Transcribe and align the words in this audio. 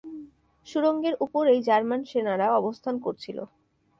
সুড়ঙ্গের 0.67 1.15
উপরেই 1.19 1.59
জার্মান 1.61 2.01
সেনারা 2.03 2.47
অবস্থান 2.59 2.95
করছিল। 2.99 3.37